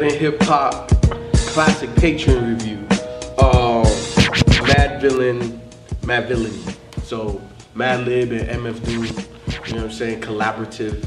Dead 0.00 0.12
in 0.12 0.18
Hip 0.18 0.42
Hop 0.42 0.88
Classic 1.52 1.90
Patreon 1.90 2.48
review. 2.58 2.78
Um, 3.38 3.84
Madvillain, 4.66 5.58
Mad 6.06 6.28
Villain. 6.28 6.52
So 7.02 7.40
Madlib 7.74 8.30
and 8.38 8.48
MF 8.64 8.84
Doom, 8.84 9.04
you 9.04 9.74
know 9.74 9.82
what 9.82 9.84
I'm 9.84 9.90
saying? 9.92 10.20
Collaborative 10.20 11.06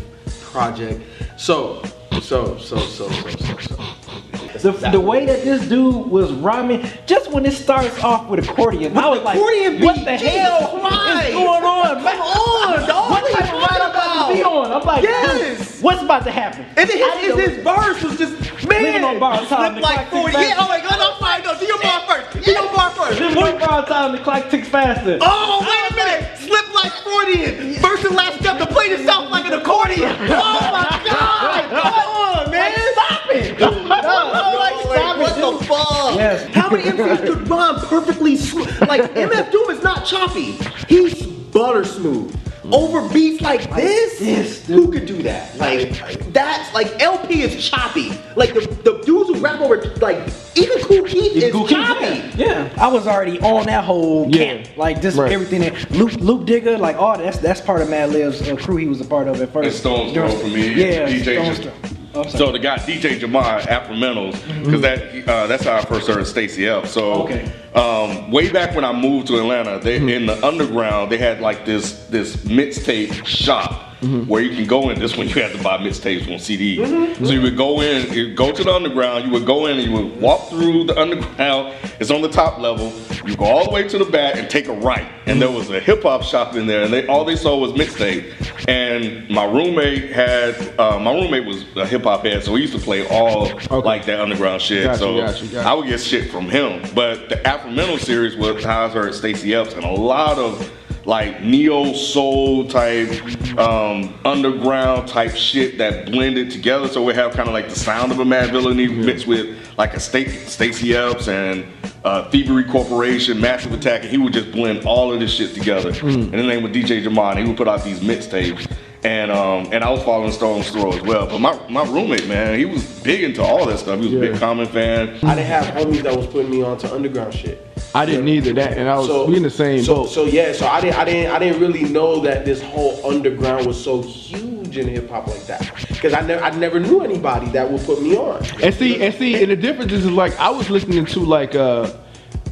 project. 0.51 1.01
So, 1.37 1.81
so, 2.21 2.57
so, 2.57 2.77
so, 2.77 3.09
so, 3.09 3.09
so, 3.09 3.57
so. 3.57 4.69
The, 4.71 4.91
the 4.91 4.99
way 4.99 5.25
that 5.25 5.43
this 5.43 5.67
dude 5.67 6.07
was 6.07 6.31
rhyming, 6.33 6.87
just 7.05 7.31
when 7.31 7.45
it 7.45 7.51
starts 7.51 8.01
off 8.03 8.29
with 8.29 8.47
accordion, 8.47 8.97
I 8.97 9.09
was 9.09 9.21
like, 9.21 9.35
accordion 9.35 9.81
what 9.81 9.95
the 10.05 10.17
Jesus 10.17 10.29
hell 10.35 10.79
Christ. 10.79 11.27
is 11.29 11.33
going 11.33 11.63
on? 11.63 11.95
Come 11.95 12.21
on, 12.21 12.87
dog. 12.87 13.11
What 13.11 13.23
What 13.23 13.31
type 13.33 13.53
of 13.53 13.59
ride 13.59 13.81
I'm 13.81 13.91
about 13.91 14.27
to 14.29 14.33
be 14.35 14.43
on? 14.43 14.71
I'm 14.71 14.85
like, 14.85 15.03
Yes. 15.03 15.81
what's 15.81 16.01
about 16.01 16.23
to 16.25 16.31
happen? 16.31 16.65
And 16.77 16.89
his, 16.89 17.35
his, 17.35 17.35
his 17.49 17.63
verse 17.63 18.03
was 18.03 18.17
just 18.17 18.43
man. 18.67 18.92
On 19.13 19.19
borrowed 19.19 19.47
time, 19.47 19.73
Slip 19.73 19.83
like 19.83 20.09
clock 20.09 20.23
40. 20.23 20.37
Yeah, 20.37 20.55
oh 20.57 20.67
my 20.67 20.79
god, 20.81 20.97
I'm 20.99 21.19
fine. 21.19 21.43
No, 21.43 21.59
do 21.59 21.65
your 21.65 21.79
bar 21.81 22.01
first. 22.07 22.43
Do 22.43 22.51
your 22.51 22.71
bar 22.73 22.89
first. 22.91 23.19
Then 23.19 23.35
one 23.35 23.59
borrowed 23.59 23.87
time, 23.87 24.11
the 24.11 24.19
clock 24.19 24.49
ticks 24.49 24.67
faster. 24.67 25.17
Oh, 25.21 25.61
wait 25.61 25.91
a 25.91 25.95
minute. 25.95 26.37
Slip 26.39 26.73
like 26.73 26.91
40. 27.03 27.75
First 27.79 28.05
and 28.05 28.15
last 28.15 28.39
step 28.39 28.57
to 28.59 28.65
play 28.67 28.89
this 28.89 29.07
out 29.07 29.29
like 29.29 29.45
an 29.45 29.53
accordion. 29.53 30.09
Oh 30.43 30.69
my 30.71 31.01
god. 31.05 31.69
Come 31.69 32.47
on, 32.47 32.51
man. 32.51 32.71
Stop 32.93 33.21
it! 33.29 33.59
No, 33.59 33.69
no, 33.71 34.57
like, 34.57 34.75
stop 34.81 35.17
what 35.17 35.35
the 35.59 35.65
fuck? 35.65 36.15
Yes. 36.15 36.53
How 36.53 36.69
many 36.69 36.83
MCs 36.83 37.25
could 37.25 37.47
rhyme 37.47 37.75
perfectly 37.87 38.35
smooth? 38.35 38.81
Like 38.81 39.01
MF 39.13 39.51
Doom 39.51 39.69
is 39.69 39.83
not 39.83 40.05
choppy. 40.05 40.57
He's 40.89 41.25
butter 41.25 41.85
smooth. 41.85 42.35
Over 42.71 43.07
beats 43.13 43.41
like 43.41 43.69
this, 43.75 44.19
this, 44.19 44.65
who 44.67 44.89
could 44.91 45.05
do 45.05 45.21
that? 45.23 45.57
Like 45.57 45.89
that's 46.31 46.73
like 46.73 47.01
El-P 47.01 47.41
is 47.41 47.61
choppy. 47.69 48.11
Like 48.37 48.53
the, 48.53 48.61
the 48.83 49.01
dudes 49.05 49.29
who 49.29 49.35
rap 49.43 49.59
over 49.59 49.81
like 49.95 50.17
even 50.55 50.79
Kool 50.83 51.03
Keith 51.03 51.35
is 51.35 51.51
Kool 51.51 51.67
Keith, 51.67 51.77
choppy. 51.77 52.05
Yeah. 52.41 52.63
yeah, 52.67 52.73
I 52.77 52.87
was 52.87 53.05
already 53.05 53.39
on 53.41 53.65
that 53.65 53.83
whole 53.83 54.29
Yeah. 54.33 54.37
camp. 54.63 54.77
Like 54.77 55.01
this, 55.01 55.15
Right. 55.15 55.31
everything 55.33 55.59
that 55.61 55.91
Luke, 55.91 56.13
Luke 56.13 56.45
Digger, 56.45 56.77
like 56.77 56.95
all 56.95 57.17
that's 57.17 57.37
that's 57.39 57.59
part 57.59 57.81
of 57.81 57.89
Madlib's 57.89 58.41
uh, 58.47 58.55
crew. 58.55 58.77
He 58.77 58.87
was 58.87 59.01
a 59.01 59.05
part 59.05 59.27
of 59.27 59.41
at 59.41 59.51
first. 59.51 59.65
And 59.67 59.75
Stone's 59.75 60.13
During- 60.13 60.31
Throw 60.31 60.39
for 60.39 60.47
me, 60.47 60.69
Yeah, 60.73 61.07
DJ 61.09 61.21
Stone's 61.43 61.59
J- 61.59 61.63
Throw. 61.63 61.89
Oh. 62.15 62.27
So 62.29 62.51
the 62.51 62.59
guy 62.59 62.77
DJ 62.77 63.19
Jamad 63.19 63.61
Afromentals, 63.63 64.33
because 64.63 64.81
that 64.81 65.27
uh, 65.27 65.47
that's 65.47 65.63
how 65.65 65.77
I 65.77 65.81
first 65.83 66.07
heard 66.07 66.25
Stacy 66.27 66.67
Epps. 66.67 66.91
So 66.91 67.23
Okay. 67.23 67.51
Um, 67.75 68.31
way 68.31 68.51
back 68.51 68.75
when 68.75 68.85
I 68.85 68.91
moved 68.93 69.27
to 69.27 69.37
Atlanta, 69.37 69.79
they 69.79 69.95
in 69.97 70.25
the 70.25 70.45
underground 70.45 71.11
they 71.11 71.17
had 71.17 71.39
like 71.41 71.65
this 71.65 72.05
this 72.07 72.35
mixtape 72.37 73.25
shop. 73.25 73.89
Where 74.27 74.41
you 74.41 74.53
can 74.53 74.65
go 74.67 74.89
in, 74.89 74.99
this 74.99 75.15
one, 75.15 75.29
you 75.29 75.35
had 75.35 75.53
to 75.55 75.63
buy 75.63 75.77
mixtapes 75.77 76.23
on 76.23 76.37
CDs. 76.37 77.25
So 77.25 77.31
you 77.31 77.41
would 77.41 77.55
go 77.55 77.79
in, 77.79 78.11
you 78.11 78.35
go 78.35 78.51
to 78.51 78.61
the 78.61 78.69
underground, 78.69 79.23
you 79.23 79.31
would 79.31 79.45
go 79.45 79.67
in 79.67 79.79
and 79.79 79.87
you 79.89 79.93
would 79.93 80.19
walk 80.19 80.49
through 80.49 80.83
the 80.83 80.99
underground. 80.99 81.73
It's 82.01 82.11
on 82.11 82.21
the 82.21 82.27
top 82.27 82.59
level. 82.59 82.91
You 83.25 83.37
go 83.37 83.45
all 83.45 83.63
the 83.63 83.69
way 83.71 83.87
to 83.87 83.97
the 83.97 84.03
back 84.03 84.35
and 84.35 84.49
take 84.49 84.67
a 84.67 84.73
right. 84.73 85.09
And 85.25 85.41
there 85.41 85.49
was 85.49 85.69
a 85.69 85.79
hip 85.79 86.03
hop 86.03 86.23
shop 86.23 86.53
in 86.55 86.67
there, 86.67 86.83
and 86.83 86.91
they 86.93 87.07
all 87.07 87.23
they 87.23 87.37
sold 87.37 87.61
was 87.61 87.71
mixtape. 87.71 88.33
And 88.67 89.29
my 89.29 89.45
roommate 89.45 90.11
had, 90.11 90.77
uh, 90.77 90.99
my 90.99 91.13
roommate 91.13 91.45
was 91.45 91.63
a 91.77 91.85
hip 91.87 92.03
hop 92.03 92.25
head, 92.25 92.43
so 92.43 92.55
he 92.55 92.63
used 92.63 92.73
to 92.73 92.79
play 92.79 93.07
all 93.07 93.57
like 93.85 94.03
that 94.07 94.19
underground 94.19 94.61
shit. 94.61 94.83
Gotcha, 94.83 94.99
so 94.99 95.17
gotcha, 95.17 95.45
gotcha. 95.45 95.69
I 95.69 95.73
would 95.75 95.87
get 95.87 96.01
shit 96.01 96.29
from 96.29 96.49
him. 96.49 96.81
But 96.93 97.29
the 97.29 97.47
Afromental 97.63 97.97
series 97.97 98.35
with 98.35 98.65
I 98.65 98.89
heard 98.89 99.13
Stacy 99.15 99.55
Epps 99.55 99.73
and 99.73 99.85
a 99.85 99.89
lot 99.89 100.37
of 100.37 100.69
like 101.05 101.41
neo 101.41 101.93
soul 101.93 102.67
type, 102.67 103.09
um, 103.57 104.13
underground 104.25 105.07
type 105.07 105.31
shit 105.33 105.77
that 105.77 106.11
blended 106.11 106.51
together. 106.51 106.89
So 106.89 107.01
we 107.01 107.13
have 107.13 107.31
kind 107.31 107.47
of 107.47 107.53
like 107.53 107.69
the 107.69 107.75
sound 107.75 108.11
of 108.11 108.19
a 108.19 108.25
Madvillainy 108.25 108.93
mixed 108.93 109.27
with 109.27 109.57
like 109.77 109.93
a 109.93 109.99
Sta- 110.01 110.45
Stacy 110.45 110.93
Epps 110.93 111.29
and 111.29 111.65
uh, 112.03 112.29
Thievery 112.29 112.65
Corporation, 112.65 113.39
Massive 113.39 113.71
Attack, 113.71 114.01
and 114.01 114.11
he 114.11 114.17
would 114.17 114.33
just 114.33 114.51
blend 114.51 114.85
all 114.85 115.13
of 115.13 115.21
this 115.21 115.31
shit 115.31 115.53
together. 115.53 115.89
And 116.01 116.33
his 116.33 116.45
name 116.45 116.63
was 116.63 116.73
DJ 116.73 117.01
Jamad. 117.01 117.37
He 117.37 117.47
would 117.47 117.55
put 117.55 117.69
out 117.69 117.85
these 117.85 118.01
mixtapes. 118.01 118.69
And 119.03 119.31
um 119.31 119.67
and 119.71 119.83
I 119.83 119.89
was 119.89 120.01
following 120.03 120.31
Stone's 120.31 120.69
Throw 120.69 120.93
as 120.93 121.01
well. 121.01 121.27
But 121.27 121.39
my, 121.39 121.69
my 121.69 121.83
roommate, 121.83 122.27
man, 122.27 122.57
he 122.57 122.65
was 122.65 122.83
big 123.01 123.23
into 123.23 123.41
all 123.41 123.65
that 123.65 123.79
stuff. 123.79 123.99
He 123.99 124.05
was 124.05 124.15
a 124.15 124.19
big 124.19 124.39
Common 124.39 124.67
fan. 124.67 125.19
I 125.23 125.35
didn't 125.35 125.47
have 125.47 125.65
homies 125.65 126.03
that 126.03 126.15
was 126.15 126.27
putting 126.27 126.51
me 126.51 126.63
on 126.63 126.77
to 126.79 126.93
underground 126.93 127.33
shit. 127.33 127.67
I 127.95 128.05
didn't 128.05 128.27
either 128.27 128.53
that, 128.53 128.77
and 128.77 128.89
I 128.89 128.97
was 128.97 129.27
we 129.27 129.35
in 129.37 129.43
the 129.43 129.51
same 129.51 129.83
so, 129.83 129.95
boat. 129.95 130.09
So 130.09 130.25
yeah, 130.25 130.51
so 130.51 130.67
I 130.67 130.81
didn't, 130.81 130.95
I 130.97 131.05
didn't, 131.05 131.31
I 131.31 131.39
didn't 131.39 131.61
really 131.61 131.83
know 131.83 132.19
that 132.21 132.43
this 132.43 132.59
whole 132.59 133.05
underground 133.05 133.67
was 133.67 133.81
so 133.81 134.01
huge 134.01 134.77
in 134.77 134.87
hip 134.87 135.09
hop 135.09 135.27
like 135.27 135.45
that. 135.45 135.61
Because 135.89 136.13
I 136.13 136.21
never, 136.21 136.43
I 136.43 136.49
never 136.57 136.79
knew 136.79 137.01
anybody 137.01 137.49
that 137.51 137.69
would 137.69 137.81
put 137.81 138.01
me 138.01 138.17
on. 138.17 138.43
And 138.63 138.73
see, 138.73 138.99
and 139.03 139.13
see, 139.13 139.41
and 139.43 139.51
the 139.51 139.55
difference 139.55 139.91
is 139.91 140.09
like 140.09 140.37
I 140.39 140.49
was 140.49 140.71
listening 140.71 141.05
to 141.05 141.19
like 141.19 141.53
uh 141.53 141.93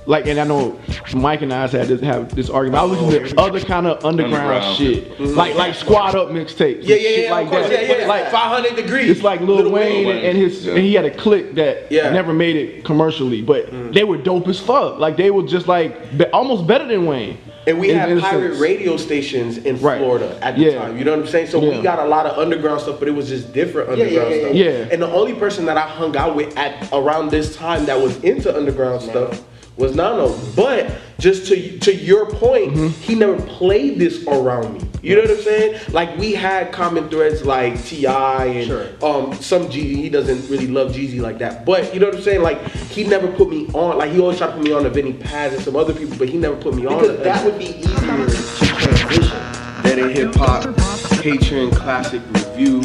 like 0.05 0.25
and 0.27 0.39
I 0.39 0.43
know 0.45 0.79
Mike 1.13 1.41
and 1.41 1.53
I 1.53 1.67
had 1.67 1.87
this 1.87 2.01
have 2.01 2.33
this 2.35 2.49
argument. 2.49 2.81
I 2.81 2.85
was 2.85 2.99
listening 3.01 3.35
to 3.35 3.41
other 3.41 3.59
kind 3.59 3.85
of 3.87 4.03
underground, 4.03 4.33
Underground. 4.63 4.77
shit. 4.77 5.19
Like 5.19 5.55
like 5.55 5.75
squad 5.75 6.15
up 6.15 6.29
mixtapes. 6.29 6.79
and 6.79 6.83
Yeah, 6.85 6.95
yeah, 6.95 7.09
shit 7.09 7.23
yeah, 7.25 7.31
like 7.31 7.49
course, 7.49 7.69
that. 7.69 7.87
yeah, 7.87 7.97
yeah. 7.99 8.07
Like 8.07 8.31
500 8.31 8.75
degrees. 8.75 9.09
It's 9.11 9.21
like 9.23 9.41
Lil, 9.41 9.69
Wayne, 9.71 10.09
and, 10.09 10.19
and 10.19 10.37
his 10.37 10.65
Yeah. 10.65 10.73
and 10.73 10.81
he 10.83 10.93
had 10.93 11.05
a 11.05 11.11
click 11.11 11.55
that 11.55 11.91
Yeah. 11.91 12.09
never 12.09 12.33
made 12.33 12.55
it 12.55 12.83
commercially, 12.83 13.41
but 13.41 13.71
Mm. 13.71 13.93
they 13.93 14.03
were 14.03 14.17
dope 14.17 14.47
as 14.47 14.59
fuck. 14.59 14.97
Like 14.99 15.17
they 15.17 15.29
were 15.31 15.43
just 15.43 15.67
like 15.67 16.17
be, 16.17 16.25
almost 16.27 16.65
better 16.67 16.85
than 16.87 17.05
Wayne. 17.05 17.37
And 17.67 17.79
we 17.79 17.91
In- 17.91 17.97
had 17.99 18.09
in 18.09 18.19
pirate 18.19 18.49
sense. 18.53 18.59
radio 18.59 18.97
stations 18.97 19.59
in 19.59 19.79
Right. 19.79 19.99
Florida 19.99 20.35
at 20.41 20.55
the 20.57 20.63
Yeah. 20.63 20.79
time. 20.79 20.97
You 20.97 21.05
know 21.05 21.11
what 21.11 21.19
I'm 21.19 21.27
saying? 21.27 21.45
So 21.47 21.61
Yeah. 21.61 21.77
we 21.77 21.83
got 21.83 21.99
a 21.99 22.05
lot 22.05 22.25
of 22.25 22.39
underground 22.39 22.81
stuff, 22.81 22.95
but 22.97 23.07
it 23.07 23.13
was 23.13 23.29
just 23.29 23.53
different 23.53 23.95
yeah, 23.95 24.03
underground 24.05 24.31
yeah, 24.31 24.41
stuff. 24.41 24.55
yeah. 24.55 24.85
And 24.91 24.99
the 24.99 25.11
only 25.13 25.33
person 25.33 25.65
that 25.67 25.77
I 25.77 25.81
hung 25.81 26.17
out 26.17 26.35
with 26.35 26.57
at 26.57 26.89
around 26.91 27.29
this 27.29 27.55
time 27.55 27.85
that 27.85 28.01
was 28.01 28.17
into 28.23 28.55
underground 28.55 29.03
stuff 29.03 29.39
was 29.77 29.95
Nano. 29.95 30.37
But 30.55 30.91
just 31.19 31.47
to 31.47 31.79
to 31.79 31.93
your 31.95 32.25
point, 32.27 32.71
Mm-hmm. 32.73 32.87
he 33.01 33.15
never 33.15 33.39
played 33.41 33.99
this 33.99 34.25
around 34.27 34.73
me. 34.73 34.87
You 35.03 35.15
know 35.15 35.21
what 35.23 35.31
I'm 35.31 35.41
saying? 35.41 35.79
Like 35.91 36.15
we 36.17 36.33
had 36.33 36.71
common 36.71 37.09
threads 37.09 37.43
like 37.43 37.83
T.I. 37.83 38.45
and 38.45 38.67
Sure. 38.67 38.87
um 39.03 39.33
some 39.35 39.67
Jeezy. 39.67 39.95
He 39.95 40.09
doesn't 40.09 40.47
really 40.49 40.67
love 40.67 40.91
Jeezy 40.91 41.19
like 41.19 41.39
that. 41.39 41.65
But 41.65 41.93
you 41.93 41.99
know 41.99 42.07
what 42.07 42.15
I'm 42.17 42.21
saying? 42.21 42.41
Like 42.43 42.61
he 42.67 43.03
never 43.03 43.27
put 43.31 43.49
me 43.49 43.67
on. 43.73 43.97
Like 43.97 44.11
he 44.11 44.19
always 44.19 44.37
tried 44.37 44.47
to 44.47 44.53
put 44.53 44.63
me 44.63 44.71
on 44.73 44.83
to 44.83 44.89
Vinnie 44.89 45.13
Paz 45.13 45.53
and 45.53 45.63
some 45.63 45.75
other 45.75 45.93
people, 45.93 46.15
but 46.17 46.29
he 46.29 46.37
never 46.37 46.55
put 46.55 46.75
me 46.75 46.85
on. 46.85 46.99
Because 47.01 47.17
that 47.23 47.43
would 47.45 47.57
be 47.57 47.65
easier 47.65 47.95
to 47.95 47.97
transition. 47.97 49.37
Dead 49.83 49.97
in 49.97 50.09
Hip 50.11 50.35
Hop 50.35 50.63
Patreon 51.23 51.71
Classic 51.75 52.21
Review. 52.33 52.81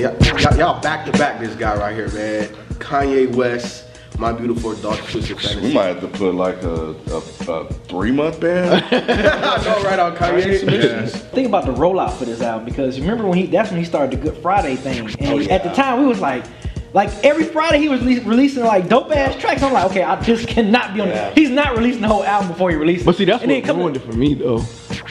Y'all- 0.00 0.56
y'all 0.56 0.80
back 0.80 1.04
to 1.06 1.12
back 1.12 1.38
this 1.38 1.54
guy 1.54 1.76
right 1.76 1.94
here, 1.94 2.08
man. 2.08 2.48
Kanye 2.78 3.32
West, 3.34 3.84
My 4.20 4.32
Beautiful 4.32 4.74
Dark 4.76 4.98
Twisted 5.00 5.62
We 5.62 5.72
might 5.72 5.86
have 5.86 6.00
to 6.02 6.08
put 6.08 6.34
like 6.34 6.62
a, 6.62 6.94
a, 7.10 7.52
a 7.52 7.72
three 7.88 8.12
month 8.12 8.38
ban. 8.38 8.84
I 8.92 9.64
know 9.64 9.82
right 9.82 9.98
on 9.98 10.14
Kanye 10.14 10.58
submissions. 10.58 11.16
Think 11.16 11.48
about 11.48 11.64
the 11.64 11.72
rollout 11.72 12.12
for 12.18 12.26
this 12.26 12.42
album 12.42 12.66
because 12.66 13.00
remember 13.00 13.26
when 13.26 13.38
he 13.38 13.46
that's 13.46 13.70
when 13.70 13.78
he 13.80 13.84
started 13.86 14.10
the 14.20 14.22
Good 14.22 14.36
Friday 14.42 14.76
thing, 14.76 14.98
and 15.18 15.26
Oh, 15.28 15.38
yeah. 15.38 15.54
at 15.54 15.64
the 15.64 15.70
time 15.72 16.00
we 16.00 16.06
was 16.06 16.20
like. 16.20 16.44
Like 16.92 17.08
every 17.24 17.44
Friday, 17.44 17.78
he 17.78 17.88
was 17.88 18.00
releas- 18.00 18.26
releasing 18.26 18.64
like 18.64 18.88
dope 18.88 19.12
ass 19.14 19.40
tracks. 19.40 19.62
I'm 19.62 19.72
like, 19.72 19.84
okay, 19.92 20.02
I 20.02 20.20
just 20.22 20.48
cannot 20.48 20.92
be 20.92 21.00
on. 21.00 21.06
Yeah. 21.06 21.28
it. 21.28 21.38
He's 21.38 21.48
not 21.48 21.76
releasing 21.76 22.00
the 22.02 22.08
whole 22.08 22.24
album 22.24 22.48
before 22.50 22.68
he 22.70 22.74
releases. 22.76 23.06
But 23.06 23.14
see, 23.14 23.24
that's 23.26 23.42
and 23.44 23.48
then 23.52 23.60
what 23.60 23.66
come- 23.68 23.78
ruined 23.78 23.96
it 23.96 24.00
for 24.00 24.12
me 24.14 24.34
though. 24.34 24.58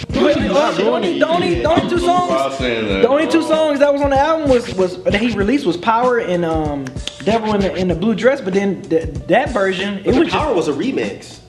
But 0.07 0.35
the 0.35 0.85
only, 0.89 1.19
the 1.19 1.27
only, 1.27 1.55
the 1.61 1.69
only 1.69 1.89
two 1.89 1.99
songs, 1.99 2.29
While 2.31 2.51
saying 2.51 2.87
that, 2.87 3.01
the 3.01 3.07
only 3.09 3.27
two 3.27 3.41
songs 3.43 3.79
that 3.79 3.91
was 3.91 4.01
on 4.01 4.09
the 4.11 4.17
album 4.19 4.49
was 4.49 4.73
was 4.75 5.03
that 5.03 5.19
he 5.21 5.31
released 5.35 5.65
was 5.65 5.77
Power 5.77 6.19
and 6.19 6.45
um 6.45 6.85
Devil 7.23 7.53
in 7.55 7.61
the 7.61 7.75
in 7.75 7.87
the 7.87 7.95
Blue 7.95 8.15
Dress. 8.15 8.41
But 8.41 8.53
then 8.53 8.81
th- 8.83 9.09
that 9.27 9.49
version, 9.49 9.99
it 9.99 10.05
But 10.05 10.13
the 10.13 10.19
was 10.21 10.29
Power 10.29 10.55
just 10.55 10.67
was 10.67 10.77
a 10.77 10.79
remix. 10.79 11.39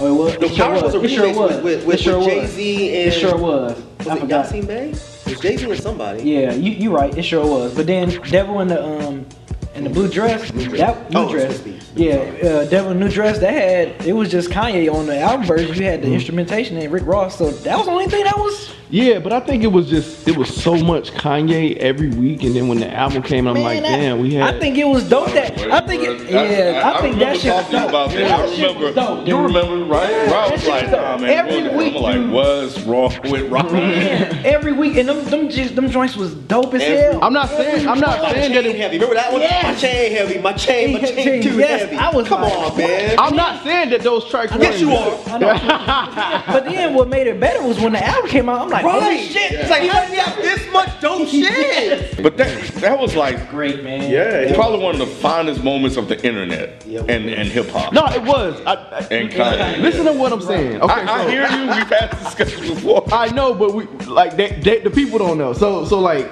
oh, 0.00 0.06
it 0.08 0.12
was 0.18 0.34
The 0.36 0.44
it 0.46 0.54
sure 0.54 0.66
Power 0.66 0.82
was 0.82 0.94
a 0.94 1.00
It 1.02 1.08
sure 1.10 1.26
remix 1.26 1.36
was. 1.36 1.54
with, 1.56 1.64
with, 1.64 1.80
It 1.82 1.86
with, 1.86 2.00
sure 2.00 2.18
with 2.18 2.26
was. 2.26 2.34
Jay 2.34 2.46
Z 2.46 2.88
and 3.00 3.08
It 3.08 3.18
sure 3.18 3.36
was. 3.36 3.82
Was 3.98 4.06
I 4.08 4.16
it 4.16 4.20
forgot. 4.20 4.46
Yasin 4.46 4.66
Bey? 4.66 4.88
It 4.90 5.30
was 5.30 5.40
Jay 5.40 5.56
Z 5.56 5.70
and 5.70 5.80
somebody. 5.80 6.22
Yeah, 6.22 6.52
you 6.54 6.72
you 6.72 6.94
right. 6.94 7.16
It 7.16 7.22
sure 7.24 7.46
was. 7.46 7.74
But 7.74 7.86
then 7.86 8.10
Devil 8.30 8.60
in 8.60 8.68
the 8.68 8.84
um 8.84 9.26
in 9.74 9.84
the 9.84 9.90
blue 9.90 10.08
dress, 10.08 10.50
that 10.50 11.10
new 11.10 11.18
Oh, 11.20 11.30
dress. 11.30 11.60
Swizz 11.96 12.06
Beatz. 12.06 12.42
Yeah, 12.42 12.48
uh, 12.48 12.64
Devil 12.66 12.92
in 12.92 13.00
new 13.00 13.08
dress. 13.08 13.38
That 13.38 13.52
had 13.52 14.06
it 14.06 14.12
was 14.12 14.30
just 14.30 14.50
Kanye 14.50 14.92
on 14.92 15.06
the 15.06 15.18
album 15.18 15.46
version. 15.46 15.74
You 15.74 15.84
had 15.84 16.02
the 16.02 16.12
instrumentation 16.12 16.76
and 16.76 16.92
Rick 16.92 17.06
Ross. 17.06 17.38
So 17.38 17.50
that 17.50 17.76
was 17.76 17.86
the 17.86 17.92
only 17.92 18.06
thing 18.06 18.24
that 18.24 18.36
was. 18.36 18.72
Yeah, 18.88 19.18
but 19.18 19.32
I 19.32 19.40
think 19.40 19.64
it 19.64 19.66
was 19.66 19.88
just 19.88 20.28
it 20.28 20.36
was 20.36 20.54
so 20.54 20.76
much 20.76 21.10
Kanye 21.12 21.76
every 21.78 22.08
week, 22.10 22.44
and 22.44 22.54
then 22.54 22.68
when 22.68 22.78
the 22.78 22.92
album 22.92 23.20
came, 23.22 23.48
I'm 23.48 23.54
Man, 23.54 23.64
like, 23.64 23.82
that- 23.82 23.96
damn, 23.96 24.20
we 24.20 24.34
had. 24.34 24.54
I 24.54 24.60
think 24.60 24.78
it 24.78 24.86
was 24.86 25.08
dope. 25.08 25.32
That 25.32 25.58
I 25.72 25.80
think 25.84 26.04
it, 26.04 26.30
yeah, 26.30 26.82
I, 26.84 27.00
think 27.00 27.14
remember 27.16 27.24
that 27.24 27.36
shit 27.40 27.52
was 27.52 27.68
dope. 27.70 27.88
about 27.88 28.10
that. 28.10 28.16
That 28.28 28.40
I 28.40 28.46
shit 28.54 28.58
remember. 28.68 28.86
was 28.86 28.94
dope. 28.94 29.26
You 29.26 29.38
remember, 29.40 29.84
right? 29.92 30.12
Rob 30.30 30.30
that 30.30 30.52
was 30.52 30.66
like, 30.68 30.90
nah, 30.92 31.18
man. 31.18 31.30
Every 31.30 31.62
what- 31.64 31.76
week, 31.76 31.96
I'm 31.96 32.02
like, 32.02 32.14
dude. 32.14 32.30
what's 32.30 32.78
wrong 32.82 33.12
with 33.24 33.50
Rob? 33.50 33.72
Man, 33.72 34.46
every 34.46 34.72
week, 34.72 34.96
and 34.98 35.08
them 35.08 35.24
them 35.24 35.48
just, 35.48 35.74
them 35.74 35.90
joints 35.90 36.16
was 36.16 36.34
dope 36.34 36.72
as 36.74 36.82
Every- 36.82 36.96
hell. 36.96 37.24
I'm 37.24 37.32
not 37.32 37.48
saying 37.48 37.88
I'm 37.88 37.98
not 37.98 38.20
saying 38.20 38.52
that 38.52 38.62
chain 38.62 38.70
it, 38.76 38.76
heavy. 38.80 38.96
Remember 38.98 39.16
that 39.16 39.32
one? 39.32 39.40
Yes. 39.40 39.64
My 39.64 39.74
chain 39.74 40.12
heavy. 40.12 40.38
My 40.38 40.52
chain, 40.52 40.92
my 40.92 41.00
chain 41.00 41.42
too 41.42 41.58
yes, 41.58 41.80
heavy. 41.80 41.85
I 41.94 42.10
was 42.14 42.28
Come 42.28 42.42
like- 42.42 42.52
on, 42.52 42.76
man. 42.78 43.16
I'm 43.18 43.36
not 43.36 43.62
saying 43.64 43.90
that 43.90 44.02
those 44.02 44.28
tracks. 44.30 44.52
Yes, 44.58 44.80
you 44.80 44.92
are. 44.92 45.16
But 46.46 46.64
then 46.64 46.94
what 46.94 47.08
made 47.08 47.26
it 47.26 47.38
better 47.40 47.62
was 47.62 47.78
when 47.80 47.92
the 47.92 48.04
album 48.04 48.30
came 48.30 48.48
out. 48.48 48.62
I'm 48.62 48.68
like, 48.68 48.82
holy 48.84 49.00
Right. 49.00 49.20
shit. 49.30 49.52
It's 49.52 49.70
like, 49.70 49.88
how 49.88 50.04
do 50.06 50.12
you 50.12 50.20
have 50.20 50.36
this 50.36 50.72
much 50.72 51.00
dope 51.00 51.28
shit? 51.28 52.22
But 52.22 52.36
that 52.36 52.62
that 52.76 52.98
was 52.98 53.14
like 53.14 53.50
Great, 53.50 53.82
man. 53.84 54.10
Yeah. 54.10 54.22
It's 54.46 54.56
probably 54.56 54.80
one 54.80 54.94
of 54.94 55.00
the 55.00 55.06
finest 55.16 55.62
moments 55.62 55.96
of 55.96 56.08
the 56.08 56.16
internet 56.26 56.84
Yeah, 56.86 57.00
and, 57.00 57.28
and 57.28 57.48
hip 57.48 57.68
hop. 57.70 57.92
No, 57.92 58.04
it 58.06 58.22
was. 58.22 58.60
I, 58.66 58.74
I, 58.74 58.98
And 59.10 59.30
Kanye. 59.30 59.80
listen 59.80 60.04
to 60.06 60.12
what 60.12 60.32
I'm 60.32 60.42
saying. 60.42 60.80
Okay, 60.80 60.92
I, 60.92 61.24
I 61.24 61.30
hear 61.30 61.42
you. 61.42 61.66
We've 61.66 61.88
had 61.88 62.10
this 62.12 62.24
discussion 62.24 62.74
before. 62.74 63.04
I 63.12 63.28
know, 63.32 63.54
but 63.54 63.74
we 63.74 63.84
like 64.06 64.36
they, 64.36 64.58
they, 64.60 64.80
the 64.80 64.90
people 64.90 65.18
don't 65.18 65.38
know. 65.38 65.52
So 65.52 65.84
so 65.84 65.98
like 66.00 66.28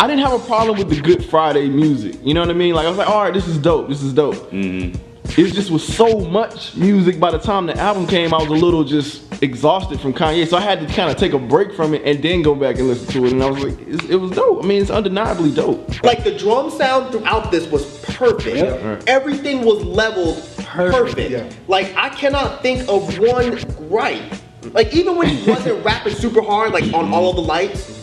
I 0.00 0.06
didn't 0.06 0.20
have 0.20 0.32
a 0.32 0.46
problem 0.46 0.78
with 0.78 0.90
the 0.90 1.00
Good 1.00 1.24
Friday 1.24 1.68
music. 1.68 2.16
You 2.22 2.32
know 2.32 2.40
what 2.40 2.50
I 2.50 2.54
mean? 2.54 2.74
Like 2.74 2.86
I 2.86 2.88
was 2.88 2.98
like, 2.98 3.08
all 3.08 3.22
right, 3.22 3.34
this 3.34 3.48
is 3.48 3.58
dope. 3.58 3.88
This 3.88 4.02
is 4.02 4.12
dope. 4.12 4.36
Mm-hmm. 4.50 4.96
It 5.30 5.52
just 5.52 5.70
was 5.70 5.86
so 5.86 6.20
much 6.20 6.76
music. 6.76 7.20
By 7.20 7.30
the 7.30 7.38
time 7.38 7.66
the 7.66 7.76
album 7.76 8.06
came, 8.06 8.32
I 8.32 8.38
was 8.38 8.48
a 8.48 8.64
little 8.64 8.84
just 8.84 9.42
exhausted 9.42 10.00
from 10.00 10.14
Kanye. 10.14 10.46
So 10.46 10.56
I 10.56 10.60
had 10.60 10.80
to 10.80 10.86
kind 10.94 11.10
of 11.10 11.16
take 11.16 11.32
a 11.32 11.38
break 11.38 11.74
from 11.74 11.94
it 11.94 12.02
and 12.04 12.22
then 12.22 12.42
go 12.42 12.54
back 12.54 12.76
and 12.78 12.88
listen 12.88 13.08
to 13.08 13.26
it. 13.26 13.32
And 13.32 13.42
I 13.42 13.50
was 13.50 13.62
like, 13.62 13.88
it's, 13.88 14.04
it 14.04 14.16
was 14.16 14.30
dope. 14.30 14.64
I 14.64 14.66
mean, 14.66 14.80
it's 14.80 14.90
undeniably 14.90 15.50
dope. 15.52 16.02
Like 16.04 16.24
the 16.24 16.36
drum 16.36 16.70
sound 16.70 17.12
throughout 17.12 17.50
this 17.50 17.68
was 17.70 18.02
perfect. 18.04 18.56
Yep. 18.56 19.04
Everything 19.06 19.64
was 19.64 19.84
leveled 19.84 20.36
perfect. 20.58 21.16
Perfect, 21.16 21.30
yeah. 21.30 21.50
Like 21.66 21.94
I 21.96 22.08
cannot 22.08 22.62
think 22.62 22.88
of 22.88 23.18
one 23.18 23.58
gripe. 23.88 24.32
Like 24.72 24.94
even 24.94 25.16
when 25.16 25.28
he 25.28 25.48
wasn't 25.48 25.84
rapping 25.84 26.14
super 26.14 26.42
hard, 26.42 26.72
like 26.72 26.92
on 26.94 27.12
all 27.12 27.30
of 27.30 27.36
the 27.36 27.42
lights, 27.42 27.97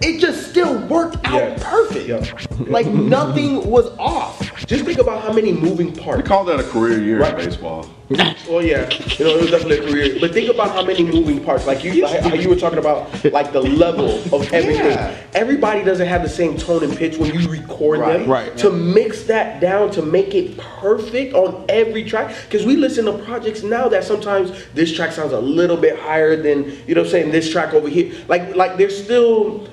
it 0.00 0.18
just 0.20 0.50
still 0.50 0.78
worked 0.86 1.16
out 1.26 1.34
Yeah. 1.34 1.58
perfect. 1.60 2.08
Yeah. 2.08 2.24
Like 2.70 2.86
nothing 2.86 3.68
was 3.70 3.86
off. 3.98 4.38
Just 4.66 4.84
think 4.84 4.98
about 4.98 5.22
how 5.22 5.32
many 5.32 5.50
moving 5.50 5.92
parts. 5.96 6.18
We 6.22 6.28
call 6.28 6.44
that 6.44 6.60
a 6.60 6.62
career 6.62 7.00
year 7.00 7.20
Right. 7.20 7.38
in 7.38 7.46
baseball. 7.46 7.86
Well, 8.48 8.60
yeah, 8.62 8.90
you 8.90 9.24
know, 9.24 9.36
it 9.36 9.40
was 9.42 9.50
definitely 9.52 9.78
a 9.78 9.88
career. 9.90 10.16
But 10.20 10.32
think 10.32 10.50
about 10.50 10.72
how 10.72 10.84
many 10.84 11.04
moving 11.04 11.42
parts. 11.44 11.66
Like 11.66 11.84
you, 11.84 12.02
like 12.02 12.20
how 12.20 12.34
you 12.34 12.48
were 12.48 12.56
talking 12.56 12.78
about, 12.80 13.08
like 13.32 13.52
the 13.52 13.60
level 13.60 14.10
of 14.34 14.52
everything. 14.52 14.84
Yeah. 14.86 15.16
Everybody 15.34 15.84
doesn't 15.84 16.06
have 16.08 16.22
the 16.22 16.28
same 16.28 16.56
tone 16.56 16.82
and 16.82 16.94
pitch 16.96 17.16
when 17.18 17.32
you 17.32 17.48
record 17.48 18.00
Right. 18.00 18.18
them. 18.20 18.28
Right. 18.28 18.56
To 18.58 18.70
mix 18.70 19.22
that 19.24 19.60
down 19.60 19.90
to 19.92 20.02
make 20.02 20.34
it 20.34 20.58
perfect 20.58 21.34
on 21.34 21.64
every 21.68 22.02
track, 22.04 22.34
because 22.48 22.66
we 22.66 22.74
listen 22.76 23.04
to 23.06 23.12
projects 23.18 23.62
now 23.62 23.88
that 23.88 24.02
sometimes 24.04 24.52
this 24.74 24.92
track 24.92 25.12
sounds 25.12 25.32
a 25.32 25.40
little 25.40 25.76
bit 25.76 25.98
higher 25.98 26.34
than 26.36 26.64
you 26.86 26.94
know, 26.96 27.02
what 27.02 27.06
I'm 27.06 27.10
saying 27.12 27.30
this 27.30 27.48
track 27.50 27.74
over 27.74 27.88
here. 27.88 28.12
Like, 28.28 28.54
like 28.56 28.76
there's 28.76 29.02
still. 29.02 29.68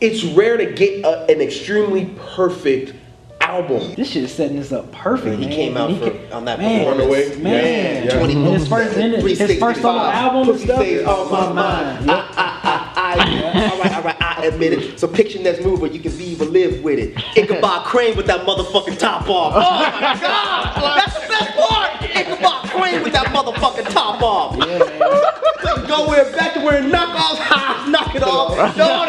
It's 0.00 0.24
rare 0.24 0.56
to 0.56 0.66
get 0.72 1.04
a, 1.04 1.24
an 1.30 1.40
extremely 1.40 2.06
perfect 2.34 2.94
album. 3.40 3.94
This 3.96 4.10
shit 4.12 4.24
is 4.24 4.32
setting 4.34 4.56
this 4.56 4.72
up 4.72 4.90
perfect. 4.92 5.38
He 5.40 5.46
man. 5.46 5.54
came 5.54 5.76
out 5.76 5.90
he 5.90 5.98
for- 5.98 6.10
ca- 6.10 6.36
on 6.36 6.44
that 6.46 6.58
man, 6.58 6.84
performance. 6.86 7.36
Man, 7.38 8.04
Yeah. 8.06 8.16
Twenty 8.18 8.34
And 8.34 8.46
his 8.46 8.68
first, 8.68 8.96
and 8.96 9.14
his 9.14 9.58
first 9.58 9.82
solo 9.82 9.98
album 10.00 10.46
Pussy 10.46 10.64
stuff 10.64 10.78
stays 10.80 11.00
is 11.00 11.06
on 11.06 11.30
my 11.30 11.52
mind. 11.52 12.10
I, 12.10 12.14
I, 12.14 12.60
I, 12.62 13.14
I, 13.14 13.70
all 13.72 13.78
right, 13.80 13.92
all 13.96 14.02
right, 14.02 14.22
I 14.22 14.44
admit 14.46 14.72
it. 14.74 15.00
So 15.00 15.08
picture 15.08 15.40
next 15.42 15.62
move 15.62 15.80
where 15.80 15.90
you 15.90 16.00
can 16.00 16.16
leave 16.16 16.40
or 16.40 16.44
live 16.46 16.82
with 16.82 16.98
it. 16.98 17.16
Ichabod 17.36 17.84
Crane 17.86 18.16
with 18.16 18.26
that 18.26 18.46
motherfucking 18.46 18.98
top 18.98 19.28
off. 19.28 19.54
Oh 19.56 19.60
my 19.60 20.18
god, 20.20 20.96
that's 21.04 21.14
the 21.14 21.28
best 21.28 21.56
part. 21.56 22.02
Ichabod 22.16 22.70
Crane 22.70 23.02
with 23.02 23.12
that 23.14 23.26
motherfucking 23.26 23.90
top 23.92 24.22
off. 24.22 24.56
Yeah, 24.58 24.78
man. 24.78 25.86
Go 25.88 26.08
where 26.08 26.30
back 26.36 26.54
to 26.54 26.60
where 26.60 26.80
knockoffs, 26.82 27.38
ha, 27.42 27.86
knock 27.90 28.14
it 28.14 28.22
off. 28.22 28.50
No, 28.56 28.56
that 28.60 28.76
shit 28.76 28.78
is 28.78 28.99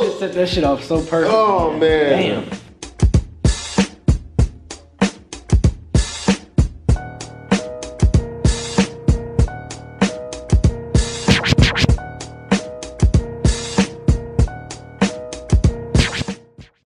so 0.00 0.06
Just 0.06 0.18
set 0.18 0.32
that 0.34 0.48
shit 0.48 0.64
off 0.64 0.82
so 0.84 1.00
perfect. 1.00 1.32
Oh 1.32 1.76
man. 1.78 2.48
Damn. 2.48 2.58